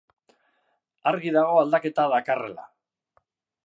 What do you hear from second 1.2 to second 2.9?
dago aldaketa dakarrela.